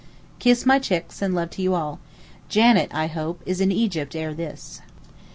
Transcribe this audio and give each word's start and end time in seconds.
Kiss 0.39 0.65
my 0.65 0.79
chicks, 0.79 1.21
and 1.21 1.35
love 1.35 1.51
to 1.51 1.61
you 1.61 1.75
all. 1.75 1.99
Janet, 2.49 2.89
I 2.91 3.05
hope 3.05 3.43
is 3.45 3.61
in 3.61 3.71
Egypt 3.71 4.15
ere 4.15 4.33
this. 4.33 4.81